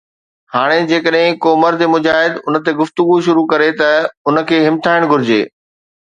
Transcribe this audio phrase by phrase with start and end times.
[0.53, 3.91] هاڻي جيڪڏهن ڪو مرد مجاهد ان تي ”گفتگو“ شروع ڪري ته
[4.31, 5.39] ان کي همٿائڻ گهرجي؟